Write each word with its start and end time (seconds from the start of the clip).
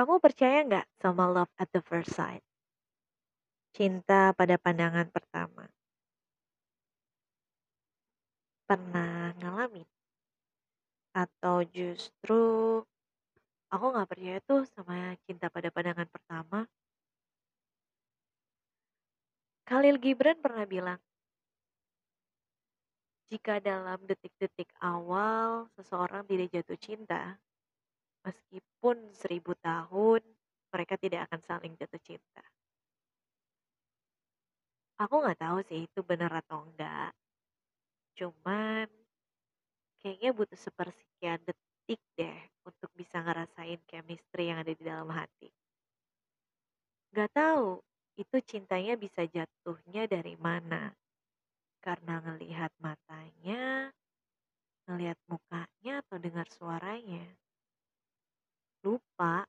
Kamu 0.00 0.16
percaya 0.16 0.64
nggak 0.64 0.88
sama 0.96 1.28
love 1.28 1.52
at 1.60 1.68
the 1.76 1.84
first 1.84 2.16
sight? 2.16 2.40
Cinta 3.76 4.32
pada 4.32 4.56
pandangan 4.56 5.04
pertama. 5.12 5.68
Pernah 8.64 9.36
ngalamin? 9.36 9.84
Atau 11.12 11.68
justru 11.68 12.80
aku 13.68 13.84
nggak 13.92 14.08
percaya 14.08 14.40
tuh 14.40 14.64
sama 14.72 15.20
cinta 15.28 15.52
pada 15.52 15.68
pandangan 15.68 16.08
pertama? 16.08 16.64
Khalil 19.68 20.00
Gibran 20.00 20.40
pernah 20.40 20.64
bilang, 20.64 21.00
jika 23.28 23.60
dalam 23.60 24.00
detik-detik 24.08 24.72
awal 24.80 25.68
seseorang 25.76 26.24
tidak 26.24 26.48
jatuh 26.56 26.80
cinta, 26.80 27.36
meskipun 28.24 28.96
seribu 29.16 29.56
tahun 29.60 30.22
mereka 30.70 30.94
tidak 31.00 31.26
akan 31.28 31.40
saling 31.42 31.72
jatuh 31.76 32.00
cinta. 32.02 32.44
Aku 35.00 35.24
nggak 35.24 35.40
tahu 35.40 35.58
sih 35.64 35.88
itu 35.88 36.00
benar 36.04 36.30
atau 36.44 36.68
enggak. 36.68 37.16
Cuman 38.20 38.84
kayaknya 40.04 40.30
butuh 40.36 40.60
sepersekian 40.60 41.40
detik 41.44 42.00
deh 42.20 42.38
untuk 42.68 42.92
bisa 42.92 43.24
ngerasain 43.24 43.80
chemistry 43.88 44.52
yang 44.52 44.60
ada 44.60 44.72
di 44.76 44.84
dalam 44.84 45.08
hati. 45.08 45.48
Gak 47.10 47.32
tahu 47.34 47.80
itu 48.20 48.36
cintanya 48.44 48.94
bisa 48.94 49.24
jatuhnya 49.24 50.04
dari 50.06 50.36
mana. 50.36 50.92
Karena 51.80 52.20
ngelihat 52.20 52.70
matanya, 52.76 53.88
ngelihat 54.84 55.16
mukanya 55.26 56.04
atau 56.04 56.16
dengar 56.20 56.46
suaranya. 56.52 57.24
Lupa, 59.20 59.44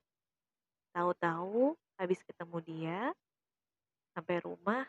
tahu-tahu 0.92 1.72
habis 1.96 2.20
ketemu 2.28 2.60
dia, 2.60 3.00
sampai 4.12 4.44
rumah, 4.44 4.84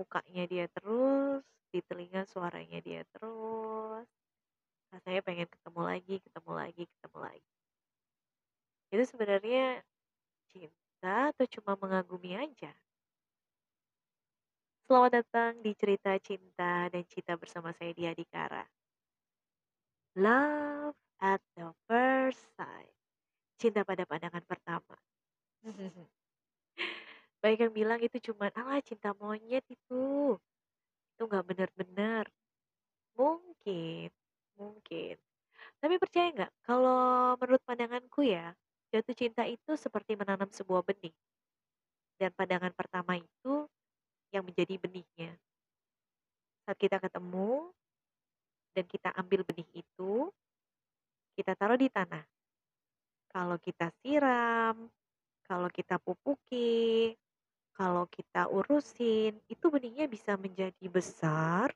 mukanya 0.00 0.48
dia 0.48 0.64
terus, 0.72 1.44
di 1.68 1.84
telinga 1.84 2.24
suaranya 2.24 2.80
dia 2.80 3.04
terus. 3.12 4.08
Rasanya 4.88 5.20
pengen 5.20 5.44
ketemu 5.44 5.80
lagi, 5.84 6.16
ketemu 6.24 6.52
lagi, 6.56 6.82
ketemu 6.88 7.18
lagi. 7.20 7.52
Itu 8.96 9.04
sebenarnya 9.12 9.84
cinta 10.48 11.36
atau 11.36 11.44
cuma 11.44 11.76
mengagumi 11.76 12.32
aja? 12.32 12.72
Selamat 14.88 15.20
datang 15.20 15.60
di 15.60 15.76
cerita 15.76 16.16
cinta 16.24 16.88
dan 16.88 17.04
cinta 17.12 17.36
bersama 17.36 17.76
saya 17.76 17.92
Dia 17.92 18.16
Dikara. 18.16 18.64
Love 20.16 20.96
at 21.20 21.44
the 21.60 21.76
first 21.84 22.40
sight. 22.56 22.95
Cinta 23.56 23.82
pada 23.88 24.04
pandangan 24.04 24.44
pertama. 24.44 24.96
Baik 27.40 27.68
yang 27.68 27.72
bilang 27.72 28.00
itu 28.04 28.20
cuma 28.32 28.52
alah 28.52 28.84
cinta 28.84 29.16
monyet 29.16 29.64
itu. 29.72 30.36
Itu 31.16 31.22
nggak 31.24 31.46
benar-benar. 31.48 32.28
Mungkin, 33.16 34.12
mungkin. 34.60 35.16
Tapi 35.80 35.94
percaya 35.96 36.28
nggak 36.32 36.52
kalau 36.64 37.36
menurut 37.40 37.62
pandanganku 37.64 38.28
ya, 38.28 38.52
jatuh 38.92 39.16
cinta 39.16 39.48
itu 39.48 39.72
seperti 39.76 40.16
menanam 40.16 40.52
sebuah 40.52 40.84
benih. 40.84 41.14
Dan 42.20 42.32
pandangan 42.36 42.72
pertama 42.76 43.16
itu 43.16 43.68
yang 44.32 44.44
menjadi 44.44 44.76
benihnya. 44.76 45.32
Saat 46.64 46.76
kita 46.76 47.00
ketemu 47.00 47.72
dan 48.76 48.84
kita 48.84 49.14
ambil 49.16 49.46
benih 49.48 49.68
itu, 49.72 50.28
kita 51.36 51.56
taruh 51.56 51.80
di 51.80 51.88
tanah. 51.88 52.35
Kalau 53.36 53.60
kita 53.60 53.92
siram, 54.00 54.88
kalau 55.44 55.68
kita 55.68 56.00
pupuki, 56.00 57.12
kalau 57.76 58.08
kita 58.08 58.48
urusin, 58.48 59.36
itu 59.52 59.68
benihnya 59.68 60.08
bisa 60.08 60.40
menjadi 60.40 60.86
besar 60.88 61.68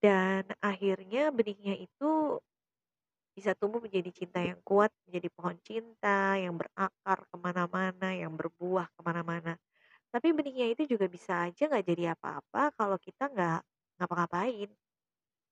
dan 0.00 0.48
akhirnya 0.64 1.28
benihnya 1.36 1.76
itu 1.76 2.40
bisa 3.36 3.52
tumbuh 3.60 3.84
menjadi 3.84 4.08
cinta 4.08 4.40
yang 4.40 4.56
kuat, 4.64 4.88
menjadi 5.04 5.28
pohon 5.36 5.60
cinta 5.60 6.40
yang 6.40 6.56
berakar 6.56 7.28
ke 7.28 7.36
mana-mana, 7.36 8.16
yang 8.16 8.32
berbuah 8.32 8.88
ke 8.96 9.00
mana-mana. 9.04 9.60
Tapi 10.08 10.32
benihnya 10.32 10.72
itu 10.72 10.88
juga 10.88 11.04
bisa 11.12 11.44
aja 11.44 11.68
nggak 11.68 11.84
jadi 11.84 12.16
apa-apa 12.16 12.72
kalau 12.72 12.96
kita 12.96 13.28
nggak 13.28 13.60
ngapa-ngapain. 14.00 14.72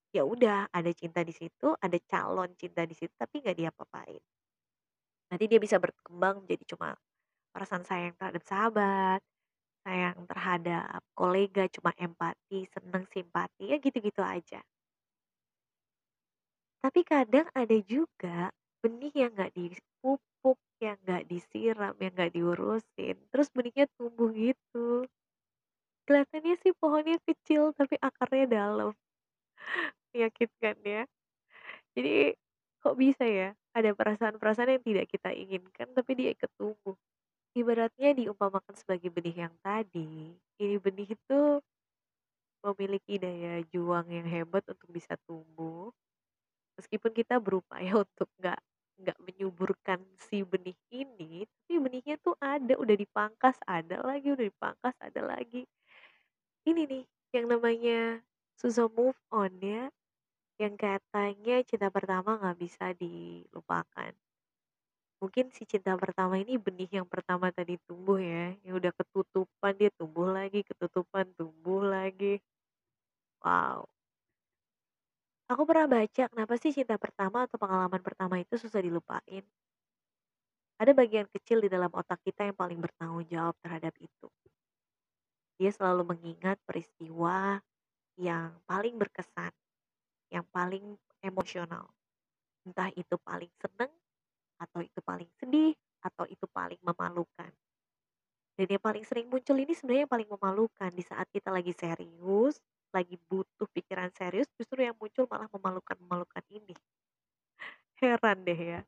Ya 0.09 0.25
udah, 0.25 0.73
ada 0.73 0.89
cinta 0.97 1.21
di 1.21 1.37
situ, 1.37 1.77
ada 1.85 2.01
calon 2.09 2.49
cinta 2.57 2.89
di 2.89 2.97
situ, 2.97 3.13
tapi 3.13 3.45
nggak 3.45 3.61
diapa-apain. 3.61 4.25
Nanti 5.29 5.45
dia 5.51 5.61
bisa 5.61 5.77
berkembang 5.77 6.45
menjadi 6.45 6.65
cuma 6.77 6.97
perasaan 7.53 7.85
sayang 7.85 8.15
terhadap 8.17 8.43
sahabat, 8.45 9.21
sayang 9.85 10.19
terhadap 10.29 11.01
kolega, 11.17 11.65
cuma 11.73 11.93
empati, 11.97 12.69
seneng, 12.73 13.05
simpati, 13.13 13.65
ya 13.73 13.77
gitu-gitu 13.81 14.23
aja. 14.25 14.61
Tapi 16.85 17.01
kadang 17.03 17.47
ada 17.53 17.77
juga 17.83 18.55
benih 18.81 19.11
yang 19.27 19.31
nggak 19.35 19.53
dipupuk 19.53 20.59
yang 20.79 20.95
nggak 21.03 21.27
disiram, 21.27 21.95
yang 21.99 22.13
nggak 22.15 22.33
diurusin, 22.35 23.17
terus 23.35 23.49
benihnya 23.51 23.91
tumbuh 23.99 24.31
gitu. 24.31 25.03
Kelihatannya 26.07 26.55
sih 26.63 26.73
pohonnya 26.79 27.19
kecil 27.27 27.75
tapi 27.77 27.99
akarnya 28.01 28.47
dalam. 28.49 28.91
Menyakitkan 30.15 30.77
ya. 30.87 31.03
Jadi 31.97 32.35
kok 32.83 32.97
bisa 32.97 33.25
ya 33.27 33.51
ada 33.79 33.91
perasaan-perasaan 33.95 34.79
yang 34.79 34.85
tidak 34.85 35.07
kita 35.11 35.31
inginkan 35.33 35.89
tapi 35.95 36.13
dia 36.19 36.31
ikut 36.35 36.51
tumbuh. 36.59 36.97
Ibaratnya 37.57 38.15
diumpamakan 38.15 38.75
sebagai 38.77 39.11
benih 39.11 39.49
yang 39.49 39.55
tadi, 39.65 40.37
ini 40.63 40.77
benih 40.79 41.17
itu 41.17 41.41
memiliki 42.63 43.17
daya 43.17 43.63
juang 43.71 44.07
yang 44.11 44.27
hebat 44.27 44.67
untuk 44.67 44.91
bisa 44.91 45.15
tumbuh. 45.25 45.91
Meskipun 46.79 47.11
kita 47.15 47.39
berupaya 47.43 47.91
untuk 48.07 48.29
nggak 48.39 48.61
nggak 48.99 49.19
menyuburkan 49.23 50.03
si 50.19 50.43
benih 50.43 50.75
ini, 50.91 51.47
tapi 51.47 51.79
benihnya 51.79 52.19
tuh 52.19 52.35
ada, 52.43 52.75
udah 52.75 52.97
dipangkas 52.99 53.55
ada 53.63 54.03
lagi, 54.03 54.35
udah 54.35 54.47
dipangkas 54.51 54.97
ada 54.99 55.23
lagi. 55.23 55.63
Ini 56.67 56.83
nih 56.91 57.05
yang 57.31 57.47
namanya 57.47 58.27
susah 58.59 58.91
move 58.91 59.19
on 59.31 59.55
ya, 59.63 59.87
yang 60.59 60.75
katanya 60.75 61.63
cinta 61.63 61.89
pertama 61.89 62.35
nggak 62.39 62.59
bisa 62.59 62.91
dilupakan. 62.99 64.13
Mungkin 65.19 65.51
si 65.51 65.67
cinta 65.67 65.99
pertama 65.99 66.39
ini 66.39 66.55
benih 66.59 67.03
yang 67.03 67.07
pertama 67.07 67.51
tadi 67.51 67.75
tumbuh 67.87 68.23
ya, 68.23 68.55
yang 68.63 68.79
udah 68.79 68.93
ketutupan 68.95 69.75
dia 69.75 69.91
tumbuh 69.99 70.31
lagi, 70.31 70.63
ketutupan 70.63 71.27
tumbuh 71.35 71.83
lagi. 71.83 72.39
Wow. 73.43 73.87
Aku 75.49 75.63
pernah 75.65 75.89
baca 75.91 76.23
kenapa 76.29 76.55
sih 76.61 76.71
cinta 76.71 76.95
pertama 77.01 77.49
atau 77.49 77.57
pengalaman 77.59 78.03
pertama 78.03 78.39
itu 78.39 78.55
susah 78.61 78.83
dilupain. 78.83 79.43
Ada 80.79 80.95
bagian 80.95 81.27
kecil 81.35 81.59
di 81.59 81.67
dalam 81.67 81.91
otak 81.91 82.23
kita 82.23 82.47
yang 82.47 82.55
paling 82.55 82.79
bertanggung 82.79 83.27
jawab 83.27 83.59
terhadap 83.59 83.95
itu. 83.99 84.29
Dia 85.59 85.75
selalu 85.75 86.15
mengingat 86.15 86.63
peristiwa 86.63 87.59
yang 88.15 88.55
paling 88.71 88.95
berkesan, 88.95 89.51
yang 90.29 90.47
paling 90.53 90.97
emosional. 91.25 91.89
Entah 92.65 92.93
itu 92.95 93.17
paling 93.21 93.51
seneng, 93.61 93.93
atau 94.59 94.81
itu 94.83 95.01
paling 95.01 95.31
sedih, 95.39 95.73
atau 96.03 96.25
itu 96.29 96.45
paling 96.51 96.79
memalukan. 96.85 97.53
Dan 98.59 98.67
yang 98.75 98.83
paling 98.83 99.07
sering 99.07 99.31
muncul 99.31 99.55
ini 99.55 99.71
sebenarnya 99.71 100.03
yang 100.05 100.15
paling 100.19 100.31
memalukan 100.35 100.91
di 100.91 101.05
saat 101.07 101.31
kita 101.31 101.55
lagi 101.55 101.71
serius, 101.71 102.59
lagi 102.91 103.15
butuh 103.31 103.71
pikiran 103.71 104.11
serius 104.17 104.51
justru 104.59 104.83
yang 104.83 104.99
muncul 104.99 105.31
malah 105.31 105.47
memalukan-memalukan 105.55 106.43
ini. 106.51 106.75
Heran 108.03 108.43
deh 108.43 108.59
ya. 108.59 108.81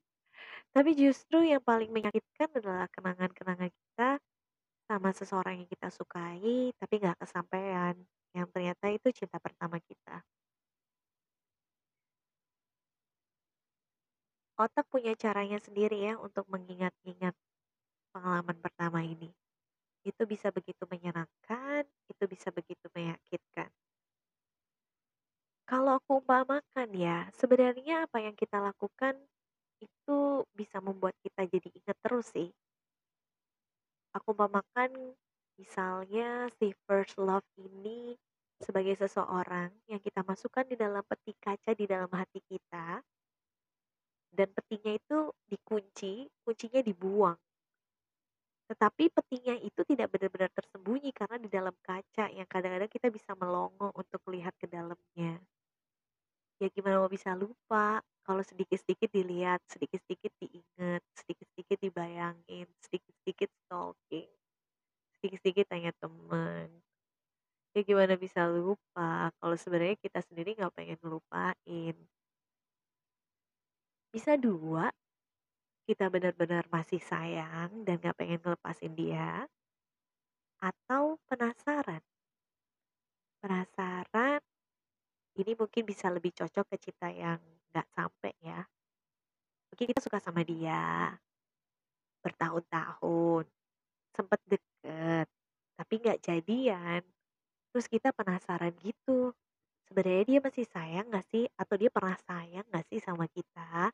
Tapi 0.74 0.94
justru 0.98 1.42
yang 1.46 1.62
paling 1.62 1.90
menyakitkan 1.90 2.50
adalah 2.58 2.86
kenangan-kenangan 2.90 3.70
kita 3.70 4.18
sama 4.90 5.14
seseorang 5.14 5.62
yang 5.62 5.70
kita 5.70 5.86
sukai 5.94 6.74
tapi 6.74 6.94
nggak 6.98 7.18
kesampaian. 7.22 7.94
Yang 8.34 8.46
ternyata 8.54 8.86
itu 8.90 9.08
cinta 9.14 9.38
pertama 9.38 9.78
kita. 9.82 10.22
Otak 14.60 14.84
punya 14.92 15.16
caranya 15.16 15.56
sendiri 15.56 16.04
ya 16.04 16.20
untuk 16.20 16.44
mengingat-ingat 16.52 17.32
pengalaman 18.12 18.60
pertama 18.60 19.00
ini. 19.00 19.32
Itu 20.04 20.28
bisa 20.28 20.52
begitu 20.52 20.84
menyenangkan, 20.84 21.88
itu 22.12 22.24
bisa 22.28 22.52
begitu 22.52 22.84
menyakitkan. 22.92 23.72
Kalau 25.64 25.96
aku 25.96 26.20
umpamakan 26.20 26.92
ya, 26.92 27.32
sebenarnya 27.40 28.04
apa 28.04 28.20
yang 28.20 28.36
kita 28.36 28.60
lakukan 28.60 29.16
itu 29.80 30.44
bisa 30.52 30.76
membuat 30.84 31.16
kita 31.24 31.48
jadi 31.48 31.68
ingat 31.80 31.96
terus 32.04 32.28
sih. 32.28 32.52
Aku 34.12 34.36
umpamakan 34.36 35.16
misalnya 35.56 36.52
si 36.60 36.76
first 36.84 37.16
love 37.16 37.48
ini 37.56 38.12
sebagai 38.60 38.92
seseorang 38.92 39.72
yang 39.88 40.04
kita 40.04 40.20
masukkan 40.20 40.68
di 40.68 40.76
dalam 40.76 41.00
peti 41.08 41.32
kaca 41.40 41.72
di 41.72 41.88
dalam 41.88 42.12
hati 42.12 42.44
kita 42.44 43.00
dan 44.36 44.48
petinya 44.56 44.92
itu 45.00 45.18
dikunci, 45.50 46.26
kuncinya 46.44 46.80
dibuang 46.82 47.38
Tetapi 48.70 49.10
petinya 49.10 49.54
itu 49.58 49.82
tidak 49.82 50.14
benar-benar 50.14 50.50
tersembunyi 50.54 51.10
karena 51.10 51.36
di 51.42 51.48
dalam 51.50 51.74
kaca 51.82 52.30
yang 52.30 52.46
kadang-kadang 52.46 52.86
kita 52.86 53.10
bisa 53.10 53.34
melongo 53.34 53.90
untuk 53.98 54.22
lihat 54.30 54.54
ke 54.62 54.70
dalamnya. 54.70 55.42
Ya 56.62 56.68
gimana 56.70 57.02
mau 57.02 57.10
bisa 57.10 57.34
lupa 57.34 57.98
kalau 58.22 58.42
sedikit-sedikit 58.46 59.10
dilihat, 59.10 59.58
sedikit-sedikit 59.66 60.30
diingat, 60.38 61.02
sedikit-sedikit 61.18 61.78
dibayangin, 61.82 62.68
sedikit-sedikit 62.84 63.50
stalking, 63.66 64.30
sedikit-sedikit 65.18 65.66
tanya 65.66 65.92
temen. 65.98 66.68
Ya 67.74 67.80
gimana 67.86 68.14
bisa 68.18 68.46
lupa 68.50 69.30
kalau 69.42 69.56
sebenarnya 69.58 69.98
kita 69.98 70.22
sendiri 70.26 70.54
nggak 70.58 70.74
pengen 70.78 70.98
ngelupain. 71.02 71.96
Bisa 74.14 74.34
dua, 74.34 74.90
kita 75.86 76.10
benar-benar 76.10 76.66
masih 76.70 76.98
sayang 76.98 77.86
dan 77.86 77.98
gak 78.02 78.18
pengen 78.18 78.40
ngelepasin 78.42 78.94
dia, 78.98 79.46
atau 80.60 81.16
penasaran. 81.28 82.02
Penasaran, 83.42 84.40
ini 85.40 85.52
mungkin 85.56 85.84
bisa 85.88 86.12
lebih 86.12 86.32
cocok 86.36 86.66
ke 86.72 86.76
cinta 86.78 87.08
yang 87.08 87.40
gak 87.72 87.88
sampai 87.94 88.32
ya. 88.44 88.66
Mungkin 89.72 89.86
kita 89.94 90.02
suka 90.02 90.18
sama 90.18 90.42
dia, 90.42 91.14
bertahun-tahun, 92.24 93.44
sempet 94.14 94.40
deket, 94.48 95.26
tapi 95.78 95.94
gak 96.02 96.20
jadian. 96.24 97.02
Terus 97.72 97.86
kita 97.90 98.10
penasaran 98.16 98.74
gitu, 98.82 99.32
sebenarnya 99.90 100.24
dia 100.26 100.40
masih 100.42 100.66
sayang 100.68 101.06
gak 101.12 101.26
sih? 101.30 101.46
Atau 101.58 101.76
dia 101.80 101.90
pernah 101.92 102.16
sayang 102.26 102.66
gak 102.70 102.86
sih 102.90 103.00
sama 103.02 103.26
kita? 103.30 103.92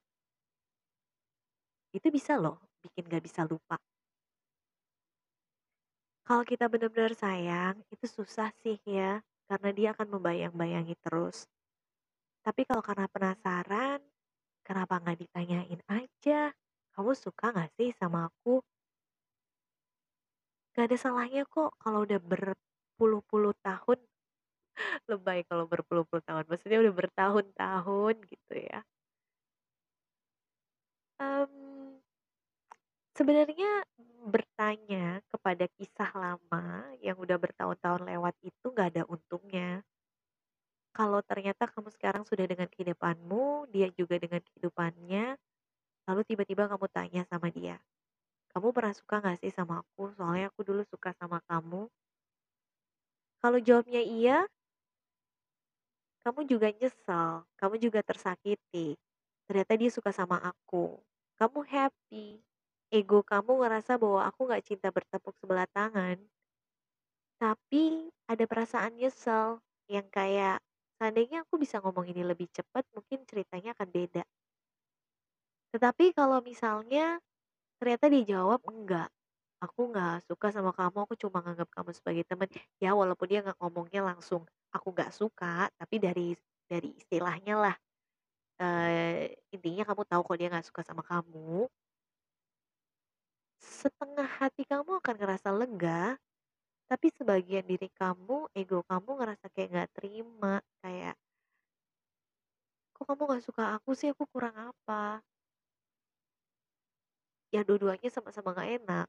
Itu 1.97 2.09
bisa 2.17 2.35
loh 2.43 2.57
bikin 2.85 3.05
gak 3.13 3.25
bisa 3.27 3.43
lupa. 3.51 3.77
Kalau 6.29 6.45
kita 6.51 6.65
benar-benar 6.73 7.15
sayang, 7.23 7.75
itu 7.95 8.05
susah 8.17 8.49
sih 8.63 8.77
ya, 8.97 9.13
karena 9.49 9.69
dia 9.79 9.89
akan 9.95 10.09
membayang-bayangi 10.21 10.95
terus. 11.05 11.37
Tapi 12.47 12.63
kalau 12.69 12.81
karena 12.89 13.07
penasaran, 13.15 14.01
kenapa 14.67 14.95
nggak 15.03 15.19
ditanyain 15.23 15.81
aja, 16.01 16.41
"Kamu 16.95 17.13
suka 17.25 17.47
nggak 17.55 17.71
sih 17.79 17.91
sama 18.01 18.21
aku?" 18.31 18.55
Gak 20.79 20.85
ada 20.93 20.97
salahnya 21.05 21.43
kok 21.55 21.71
kalau 21.83 22.01
udah 22.07 22.21
berpuluh-puluh 22.31 23.55
tahun 23.67 23.99
lebay 25.11 25.41
kalau 25.51 25.65
berpuluh-puluh 25.73 26.25
tahun, 26.29 26.45
maksudnya 26.51 26.79
udah 26.85 26.95
bertahun-tahun 27.01 28.15
gitu 28.33 28.55
ya. 28.71 28.81
Mmm, 31.21 31.66
sebenarnya 33.19 33.73
bertanya 34.35 35.07
kepada 35.33 35.65
kisah 35.77 36.11
lama 36.23 36.67
yang 37.07 37.17
udah 37.25 37.39
bertahun-tahun 37.45 38.03
lewat 38.11 38.35
itu 38.51 38.67
nggak 38.75 38.89
ada 38.95 39.03
untungnya. 39.15 39.71
Kalau 40.99 41.21
ternyata 41.31 41.65
kamu 41.75 41.89
sekarang 41.95 42.25
sudah 42.27 42.43
dengan 42.53 42.67
kehidupanmu, 42.73 43.45
dia 43.75 43.87
juga 43.99 44.17
dengan 44.25 44.43
kehidupannya, 44.47 45.25
lalu 46.09 46.23
tiba-tiba 46.31 46.65
kamu 46.73 46.87
tanya 46.97 47.23
sama 47.33 47.49
dia, 47.59 47.77
"Kamu 48.53 48.69
pernah 48.77 48.95
suka 49.01 49.17
nggak 49.23 49.39
sih 49.43 49.53
sama 49.59 49.75
aku? 49.85 50.03
Soalnya 50.19 50.47
aku 50.53 50.63
dulu 50.69 50.83
suka 50.93 51.11
sama 51.21 51.39
kamu." 51.51 51.83
Kalau 53.41 53.59
jawabnya 53.67 54.03
iya 54.05 54.37
kamu 56.25 56.41
juga 56.51 56.69
nyesel, 56.75 57.47
kamu 57.61 57.75
juga 57.81 58.01
tersakiti. 58.05 58.89
Ternyata 59.47 59.73
dia 59.81 59.91
suka 59.97 60.11
sama 60.13 60.37
aku. 60.43 60.99
Kamu 61.39 61.61
happy, 61.65 62.43
ego 62.93 63.21
kamu 63.27 63.53
ngerasa 63.63 63.93
bahwa 64.03 64.21
aku 64.29 64.41
nggak 64.49 64.65
cinta 64.69 64.89
bertepuk 64.95 65.35
sebelah 65.41 65.67
tangan. 65.77 66.19
Tapi 67.41 67.85
ada 68.33 68.45
perasaan 68.51 68.93
nyesel 69.01 69.49
yang 69.95 70.05
kayak, 70.17 70.61
seandainya 71.01 71.45
aku 71.49 71.55
bisa 71.63 71.77
ngomong 71.81 72.07
ini 72.13 72.21
lebih 72.31 72.49
cepat, 72.57 72.85
mungkin 72.97 73.25
ceritanya 73.29 73.71
akan 73.77 73.89
beda. 73.97 74.23
Tetapi 75.75 76.15
kalau 76.17 76.39
misalnya 76.43 77.19
ternyata 77.81 78.07
dia 78.13 78.25
jawab, 78.39 78.61
"Enggak, 78.69 79.11
aku 79.63 79.81
nggak 79.93 80.27
suka 80.29 80.49
sama 80.55 80.73
kamu, 80.77 80.99
aku 81.07 81.15
cuma 81.21 81.39
nganggap 81.45 81.69
kamu 81.75 81.91
sebagai 81.97 82.25
teman." 82.29 82.49
Ya 82.83 82.93
walaupun 82.97 83.27
dia 83.31 83.41
nggak 83.45 83.59
ngomongnya 83.63 84.03
langsung, 84.07 84.45
"Aku 84.75 84.93
nggak 84.95 85.13
suka," 85.15 85.71
tapi 85.81 85.97
dari 86.03 86.35
dari 86.71 86.91
istilahnya 86.99 87.55
lah, 87.61 87.77
eee, 88.63 89.35
intinya 89.55 89.85
kamu 89.89 90.03
tahu 90.09 90.23
kalau 90.27 90.39
dia 90.41 90.49
nggak 90.53 90.67
suka 90.69 90.83
sama 90.87 91.03
kamu 91.07 91.69
setengah 93.83 94.29
hati 94.39 94.63
kamu 94.73 94.91
akan 95.01 95.15
ngerasa 95.21 95.49
lega, 95.61 96.03
tapi 96.91 97.07
sebagian 97.19 97.67
diri 97.73 97.89
kamu, 98.01 98.39
ego 98.61 98.79
kamu 98.91 99.11
ngerasa 99.21 99.47
kayak 99.55 99.69
nggak 99.75 99.91
terima, 99.97 100.55
kayak 100.83 101.15
"Kok 102.95 103.05
kamu 103.09 103.23
nggak 103.27 103.45
suka 103.47 103.63
aku 103.79 103.91
sih? 103.99 104.09
Aku 104.13 104.25
kurang 104.33 104.57
apa?" 104.71 105.01
Ya 107.55 107.63
dua-duanya 107.67 108.09
sama-sama 108.11 108.53
nggak 108.55 108.71
enak. 108.83 109.07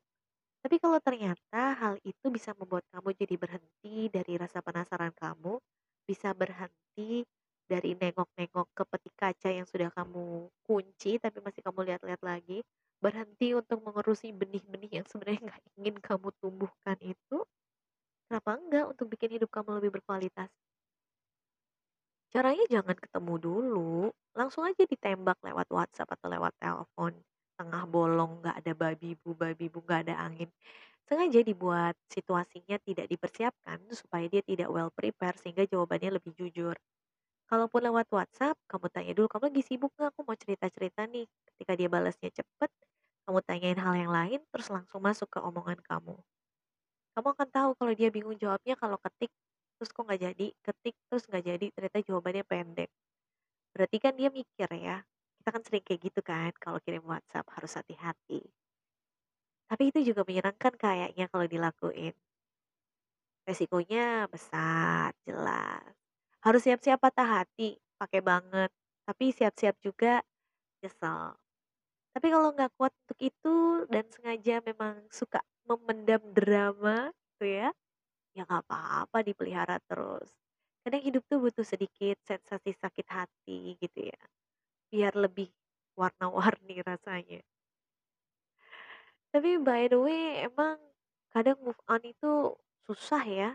Tapi 0.64 0.76
kalau 0.84 1.00
ternyata 1.04 1.64
hal 1.80 1.96
itu 2.06 2.28
bisa 2.34 2.52
membuat 2.58 2.84
kamu 2.94 3.10
jadi 3.18 3.36
berhenti 3.40 4.10
dari 4.12 4.34
rasa 4.40 4.60
penasaran 4.66 5.14
kamu, 5.16 5.60
bisa 6.08 6.34
berhenti 6.36 7.24
dari 7.70 7.96
nengok-nengok 7.98 8.68
ke 8.76 8.84
peti 8.90 9.12
kaca 9.16 9.50
yang 9.54 9.68
sudah 9.70 9.90
kamu 9.96 10.50
kunci 10.68 11.18
tapi 11.22 11.40
masih 11.44 11.62
kamu 11.66 11.80
lihat-lihat 11.88 12.22
lagi, 12.26 12.60
berhenti 13.04 13.48
untuk 13.60 13.80
mengurusi 13.86 14.28
benih-benih 14.42 14.92
yang 15.02 15.06
sebenarnya 15.12 15.42
nggak 15.48 15.64
ingin 15.78 15.96
kamu 16.08 16.28
tumbuhkan 16.42 16.98
itu, 17.14 17.38
kenapa 18.28 18.52
enggak 18.62 18.86
untuk 18.94 19.08
bikin 19.14 19.32
hidup 19.36 19.50
kamu 19.56 19.70
lebih 19.82 19.92
berkualitas? 20.00 20.52
Caranya 22.34 22.66
jangan 22.68 22.96
ketemu 23.00 23.34
dulu, 23.40 23.92
langsung 24.36 24.64
aja 24.68 24.84
ditembak 24.84 25.40
lewat 25.48 25.68
WhatsApp 25.72 26.12
atau 26.16 26.28
lewat 26.32 26.54
telepon, 26.60 27.14
tengah 27.60 27.84
bolong, 27.88 28.44
nggak 28.44 28.56
ada 28.64 28.74
babi 28.76 29.16
bu 29.20 29.32
babi 29.36 29.66
bu, 29.72 29.80
nggak 29.84 30.02
ada 30.08 30.16
angin. 30.28 30.50
Sengaja 31.08 31.40
dibuat 31.44 31.96
situasinya 32.12 32.78
tidak 32.84 33.08
dipersiapkan 33.12 33.80
supaya 33.96 34.28
dia 34.32 34.44
tidak 34.44 34.70
well 34.72 34.92
prepare 34.92 35.36
sehingga 35.40 35.64
jawabannya 35.68 36.20
lebih 36.20 36.36
jujur. 36.36 36.76
Kalaupun 37.52 37.82
lewat 37.88 38.08
WhatsApp, 38.14 38.58
kamu 38.72 38.88
tanya 38.94 39.14
dulu, 39.18 39.28
"Kamu 39.32 39.44
lagi 39.52 39.64
sibuk 39.66 39.92
nggak? 39.98 40.10
Aku 40.16 40.22
mau 40.28 40.38
cerita-cerita 40.38 41.04
nih." 41.10 41.28
Ketika 41.54 41.74
dia 41.80 41.90
balasnya 41.92 42.30
cepet, 42.34 42.72
kamu 43.38 43.46
tanyain 43.54 43.78
hal 43.78 43.94
yang 43.94 44.10
lain, 44.10 44.42
terus 44.50 44.66
langsung 44.74 44.98
masuk 44.98 45.30
ke 45.30 45.38
omongan 45.38 45.78
kamu. 45.86 46.18
Kamu 47.14 47.28
akan 47.38 47.50
tahu 47.54 47.70
kalau 47.78 47.94
dia 47.94 48.10
bingung 48.10 48.34
jawabnya 48.34 48.74
kalau 48.74 48.98
ketik, 48.98 49.30
terus 49.78 49.94
kok 49.94 50.10
nggak 50.10 50.22
jadi, 50.26 50.48
ketik, 50.66 50.98
terus 51.06 51.30
nggak 51.30 51.46
jadi, 51.46 51.66
ternyata 51.70 51.98
jawabannya 52.02 52.42
pendek. 52.50 52.90
Berarti 53.78 53.98
kan 54.02 54.18
dia 54.18 54.34
mikir 54.34 54.70
ya, 54.74 55.06
kita 55.38 55.50
kan 55.54 55.62
sering 55.62 55.86
kayak 55.86 56.02
gitu 56.02 56.22
kan 56.26 56.50
kalau 56.58 56.82
kirim 56.82 57.06
WhatsApp, 57.06 57.46
harus 57.54 57.78
hati-hati. 57.78 58.42
Tapi 59.70 59.84
itu 59.94 60.00
juga 60.02 60.26
menyenangkan 60.26 60.74
kayaknya 60.74 61.30
kalau 61.30 61.46
dilakuin. 61.46 62.18
Resikonya 63.46 64.26
besar, 64.34 65.14
jelas. 65.30 65.94
Harus 66.42 66.66
siap-siap 66.66 66.98
patah 66.98 67.46
hati, 67.46 67.78
pakai 68.02 68.26
banget. 68.26 68.74
Tapi 69.06 69.30
siap-siap 69.30 69.78
juga 69.86 70.26
nyesel. 70.82 71.38
Tapi 72.18 72.34
kalau 72.34 72.50
nggak 72.50 72.74
kuat 72.82 72.90
untuk 73.06 73.20
itu 73.22 73.86
dan 73.94 74.10
sengaja 74.10 74.58
memang 74.66 75.06
suka 75.14 75.38
memendam 75.70 76.18
drama 76.34 77.14
tuh 77.38 77.46
ya, 77.46 77.70
ya 78.34 78.42
nggak 78.42 78.66
apa-apa 78.66 79.22
dipelihara 79.22 79.78
terus. 79.86 80.26
Kadang 80.82 81.06
hidup 81.06 81.22
tuh 81.30 81.38
butuh 81.38 81.62
sedikit 81.62 82.18
sensasi 82.26 82.74
sakit 82.74 83.06
hati 83.06 83.78
gitu 83.78 84.10
ya, 84.10 84.22
biar 84.90 85.14
lebih 85.14 85.54
warna-warni 85.94 86.82
rasanya. 86.90 87.46
Tapi 89.30 89.62
by 89.62 89.86
the 89.86 90.02
way 90.02 90.42
emang 90.42 90.82
kadang 91.30 91.62
move 91.62 91.78
on 91.86 92.02
itu 92.02 92.58
susah 92.90 93.22
ya, 93.30 93.50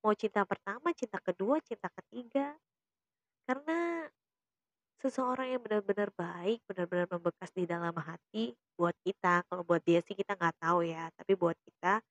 mau 0.00 0.16
cinta 0.16 0.48
pertama, 0.48 0.96
cinta 0.96 1.20
kedua, 1.20 1.60
cinta 1.60 1.92
ketiga. 1.92 2.56
Karena 3.44 4.08
seseorang 5.00 5.56
yang 5.56 5.62
benar-benar 5.64 6.12
baik, 6.14 6.60
benar-benar 6.68 7.06
membekas 7.08 7.50
di 7.56 7.64
dalam 7.64 7.96
hati 7.96 8.52
buat 8.76 8.94
kita, 9.04 9.44
kalau 9.48 9.62
buat 9.64 9.82
dia 9.84 10.00
sih 10.04 10.14
kita 10.14 10.36
nggak 10.36 10.56
tahu 10.60 10.84
ya, 10.84 11.08
tapi 11.16 11.32
buat 11.36 11.56
kita, 11.66 12.04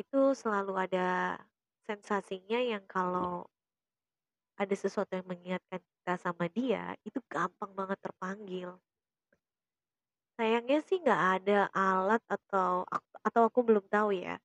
itu 0.00 0.20
selalu 0.36 0.74
ada 0.76 1.40
sensasinya 1.86 2.58
yang 2.62 2.84
kalau 2.86 3.46
ada 4.56 4.74
sesuatu 4.74 5.12
yang 5.12 5.28
mengingatkan 5.28 5.80
kita 5.84 6.14
sama 6.16 6.48
dia, 6.48 6.96
itu 7.04 7.20
gampang 7.28 7.72
banget 7.76 7.98
terpanggil. 8.00 8.80
Sayangnya 10.36 10.78
sih 10.84 11.00
nggak 11.00 11.22
ada 11.40 11.58
alat 11.72 12.22
atau 12.28 12.84
atau 13.24 13.42
aku 13.48 13.60
belum 13.64 13.84
tahu 13.88 14.16
ya, 14.16 14.36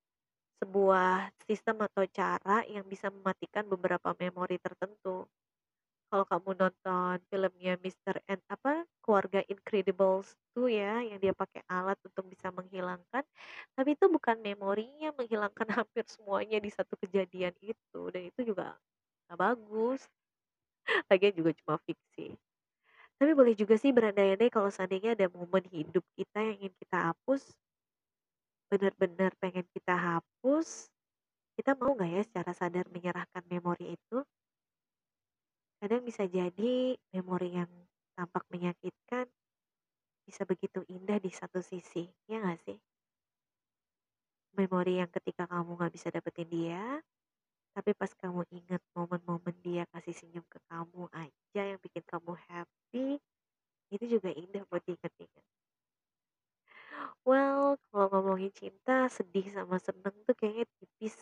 sebuah 0.64 1.32
sistem 1.48 1.84
atau 1.88 2.04
cara 2.08 2.64
yang 2.68 2.86
bisa 2.88 3.12
mematikan 3.12 3.68
beberapa 3.68 4.16
memori 4.16 4.58
tertentu. 4.62 5.28
Kalau 6.12 6.26
kamu 6.28 6.52
nonton 6.60 7.16
filmnya 7.32 7.74
Mr. 7.80 8.20
and 8.28 8.44
apa, 8.52 8.84
Keluarga 9.00 9.40
Incredibles 9.48 10.36
2 10.54 10.68
ya, 10.68 11.00
yang 11.08 11.20
dia 11.24 11.32
pakai 11.32 11.64
alat 11.72 11.96
untuk 12.04 12.28
bisa 12.28 12.52
menghilangkan, 12.52 13.24
tapi 13.76 13.90
itu 13.96 14.06
bukan 14.12 14.38
memorinya, 14.44 15.16
menghilangkan 15.16 15.68
hampir 15.80 16.04
semuanya 16.12 16.60
di 16.60 16.70
satu 16.70 17.00
kejadian 17.00 17.56
itu, 17.64 18.02
dan 18.12 18.28
itu 18.28 18.42
juga 18.44 18.76
nggak 19.32 19.40
bagus. 19.40 20.02
Lagian 21.10 21.34
juga 21.38 21.52
cuma 21.64 21.76
fiksi. 21.88 22.36
Tapi 23.22 23.32
boleh 23.38 23.54
juga 23.56 23.78
sih 23.78 23.94
berandai-andai 23.94 24.50
kalau 24.52 24.68
seandainya 24.74 25.14
ada 25.16 25.30
momen 25.32 25.64
hidup 25.70 26.04
kita 26.18 26.42
yang 26.42 26.58
ingin 26.60 26.74
kita 26.82 26.98
hapus, 27.14 27.44
benar-benar 28.72 29.32
pengen 29.38 29.68
kita 29.76 29.94
hapus, 29.94 30.90
kita 31.60 31.78
mau 31.78 31.94
nggak 31.94 32.12
ya 32.12 32.22
secara 32.28 32.52
sadar 32.56 32.86
menyerahkan 32.90 33.44
memori 33.48 33.96
itu? 33.96 34.26
Kadang 35.82 36.06
bisa 36.06 36.30
jadi 36.30 36.94
memori 37.10 37.58
yang 37.58 37.72
tampak 38.14 38.46
menyakitkan, 38.54 39.26
bisa 40.30 40.46
begitu 40.46 40.86
indah 40.86 41.18
di 41.18 41.34
satu 41.34 41.58
sisi, 41.58 42.06
ya 42.30 42.38
nggak 42.38 42.62
sih? 42.62 42.78
Memori 44.54 45.02
yang 45.02 45.10
ketika 45.10 45.50
kamu 45.50 45.82
nggak 45.82 45.94
bisa 45.98 46.14
dapetin 46.14 46.46
dia, 46.54 47.02
tapi 47.74 47.98
pas 47.98 48.14
kamu 48.14 48.46
ingat 48.54 48.78
momen-momen 48.94 49.58
dia 49.66 49.90
kasih 49.90 50.14
senyum 50.14 50.46
ke 50.46 50.62
kamu 50.70 51.10
aja 51.18 51.62
yang 51.66 51.82
bikin 51.82 52.06
kamu 52.06 52.38
happy, 52.46 53.18
itu 53.90 54.06
juga 54.06 54.30
indah 54.38 54.62
buat 54.70 54.86
diingat-ingat. 54.86 55.46
Well, 57.26 57.82
kalau 57.90 58.06
ngomongin 58.14 58.54
cinta, 58.54 59.10
sedih 59.10 59.50
sama 59.50 59.82
seneng 59.82 60.14
tuh 60.30 60.38
kayaknya 60.38 60.70
tipis. 60.78 61.18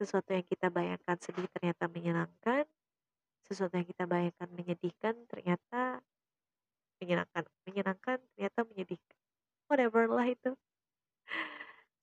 Sesuatu 0.00 0.32
yang 0.32 0.48
kita 0.48 0.72
bayangkan 0.72 1.20
sedih 1.20 1.44
ternyata 1.52 1.92
menyenangkan, 1.92 2.64
sesuatu 3.48 3.74
yang 3.74 3.88
kita 3.88 4.04
bayangkan 4.04 4.48
menyedihkan 4.52 5.14
ternyata 5.26 6.04
menyenangkan, 7.00 7.44
menyenangkan 7.64 8.18
ternyata 8.34 8.60
menyedihkan. 8.68 9.16
Whatever 9.72 10.04
lah 10.12 10.28
itu. 10.28 10.52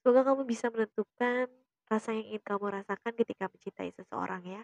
Semoga 0.01 0.21
kamu 0.21 0.45
bisa 0.45 0.69
menentukan 0.69 1.49
rasa 1.89 2.13
yang 2.13 2.25
ingin 2.33 2.43
kamu 2.45 2.65
rasakan 2.81 3.13
ketika 3.13 3.45
mencintai 3.49 3.91
seseorang 3.93 4.43
ya. 4.45 4.63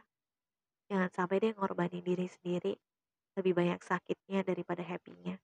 Jangan 0.90 1.10
sampai 1.14 1.40
deh 1.42 1.54
ngorbanin 1.56 2.04
diri 2.04 2.28
sendiri. 2.30 2.74
Lebih 3.40 3.54
banyak 3.56 3.80
sakitnya 3.80 4.44
daripada 4.44 4.84
happy-nya. 4.84 5.40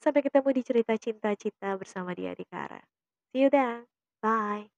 Sampai 0.00 0.24
ketemu 0.24 0.48
di 0.56 0.62
cerita 0.64 0.94
cinta-cinta 0.96 1.76
bersama 1.76 2.16
dia 2.16 2.32
di 2.32 2.46
Kara. 2.48 2.80
See 3.34 3.44
you 3.44 3.50
then. 3.52 3.84
Bye. 4.22 4.70